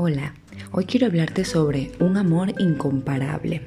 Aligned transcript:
Hola, 0.00 0.32
hoy 0.70 0.84
quiero 0.84 1.06
hablarte 1.08 1.44
sobre 1.44 1.90
un 1.98 2.16
amor 2.16 2.54
incomparable. 2.60 3.62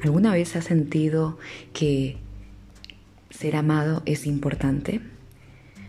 ¿Alguna 0.00 0.30
vez 0.30 0.54
has 0.54 0.66
sentido 0.66 1.40
que 1.72 2.18
ser 3.30 3.56
amado 3.56 4.00
es 4.06 4.28
importante? 4.28 5.00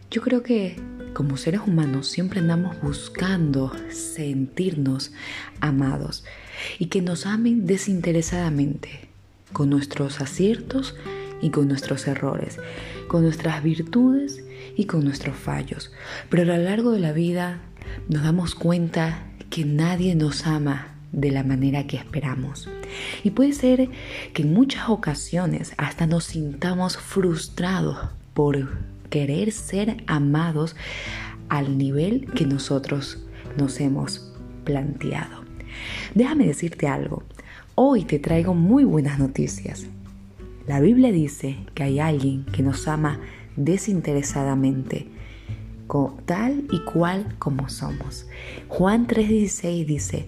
Yo 0.10 0.24
creo 0.24 0.42
que 0.42 0.78
como 1.14 1.38
seres 1.38 1.62
humanos 1.64 2.08
siempre 2.08 2.40
andamos 2.40 2.82
buscando 2.82 3.72
sentirnos 3.92 5.12
amados 5.60 6.26
y 6.80 6.88
que 6.88 7.04
nos 7.04 7.28
amen 7.28 7.68
desinteresadamente, 7.68 9.10
con 9.54 9.70
nuestros 9.70 10.22
aciertos 10.22 10.96
y 11.40 11.52
con 11.52 11.68
nuestros 11.68 12.08
errores, 12.08 12.58
con 13.08 13.22
nuestras 13.22 13.62
virtudes 13.62 14.44
y 14.76 14.86
con 14.86 15.04
nuestros 15.04 15.38
fallos. 15.38 15.92
Pero 16.32 16.52
a 16.52 16.58
lo 16.58 16.64
largo 16.64 16.94
de 16.94 17.00
la 17.00 17.12
vida 17.12 17.62
nos 18.10 18.24
damos 18.24 18.56
cuenta 18.56 19.28
que 19.58 19.66
nadie 19.66 20.14
nos 20.14 20.46
ama 20.46 21.00
de 21.12 21.32
la 21.32 21.42
manera 21.42 21.88
que 21.88 21.98
esperamos. 21.98 22.70
Y 23.24 23.32
puede 23.32 23.54
ser 23.54 23.90
que 24.34 24.44
en 24.44 24.54
muchas 24.54 24.88
ocasiones 24.88 25.74
hasta 25.78 26.06
nos 26.06 26.26
sintamos 26.26 26.96
frustrados 26.96 27.98
por 28.36 28.70
querer 29.10 29.52
ser 29.52 30.04
amados 30.06 30.76
al 31.50 31.76
nivel 31.76 32.32
que 32.36 32.46
nosotros 32.46 33.26
nos 33.58 33.80
hemos 33.80 34.32
planteado. 34.64 35.44
Déjame 36.14 36.46
decirte 36.46 36.88
algo. 36.88 37.24
Hoy 37.74 38.04
te 38.04 38.20
traigo 38.20 38.54
muy 38.54 38.84
buenas 38.84 39.18
noticias. 39.18 39.88
La 40.68 40.80
Biblia 40.82 41.12
dice 41.12 41.58
que 41.74 41.82
hay 41.82 42.00
alguien 42.00 42.46
que 42.46 42.62
nos 42.62 42.88
ama 42.88 43.20
desinteresadamente 43.56 45.08
tal 46.26 46.66
y 46.72 46.80
cual 46.82 47.36
como 47.40 47.70
somos. 47.70 48.28
Juan 48.68 49.08
3:16 49.08 49.86
dice, 49.86 50.28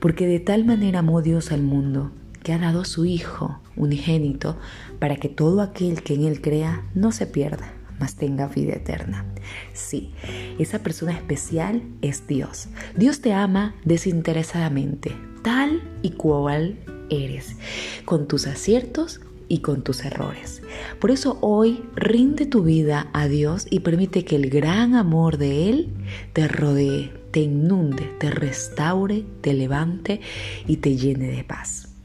porque 0.00 0.26
de 0.26 0.40
tal 0.40 0.64
manera 0.64 1.00
amó 1.00 1.22
Dios 1.22 1.52
al 1.52 1.62
mundo, 1.62 2.10
que 2.42 2.52
ha 2.52 2.58
dado 2.58 2.84
su 2.84 3.04
Hijo 3.04 3.60
unigénito, 3.76 4.56
para 4.98 5.16
que 5.16 5.28
todo 5.28 5.60
aquel 5.62 6.02
que 6.02 6.14
en 6.14 6.24
Él 6.24 6.40
crea 6.40 6.82
no 6.94 7.12
se 7.12 7.26
pierda, 7.26 7.72
mas 7.98 8.16
tenga 8.16 8.48
vida 8.48 8.74
eterna. 8.74 9.24
Sí, 9.72 10.12
esa 10.58 10.80
persona 10.80 11.12
especial 11.12 11.82
es 12.02 12.26
Dios. 12.26 12.68
Dios 12.96 13.20
te 13.20 13.32
ama 13.32 13.74
desinteresadamente, 13.84 15.12
tal 15.42 15.82
y 16.02 16.10
cual 16.10 16.78
eres, 17.10 17.56
con 18.04 18.26
tus 18.26 18.46
aciertos 18.46 19.20
y 19.48 19.58
con 19.58 19.82
tus 19.82 20.04
errores. 20.04 20.62
Por 21.00 21.10
eso 21.10 21.38
hoy 21.40 21.82
rinde 21.94 22.46
tu 22.46 22.62
vida 22.62 23.08
a 23.12 23.28
Dios 23.28 23.66
y 23.70 23.80
permite 23.80 24.24
que 24.24 24.36
el 24.36 24.50
gran 24.50 24.94
amor 24.94 25.38
de 25.38 25.68
Él 25.68 25.88
te 26.32 26.48
rodee, 26.48 27.12
te 27.30 27.40
inunde, 27.40 28.10
te 28.18 28.30
restaure, 28.30 29.24
te 29.40 29.54
levante 29.54 30.20
y 30.66 30.78
te 30.78 30.96
llene 30.96 31.30
de 31.30 31.44
paz. 31.44 31.95